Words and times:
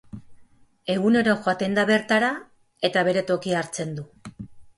Egunero 0.93 1.35
joaten 1.47 1.77
da 1.79 1.83
bertara 1.89 2.31
eta 2.91 3.05
bere 3.11 3.25
tokia 3.29 3.61
hartzen 3.61 3.95
du. 4.01 4.09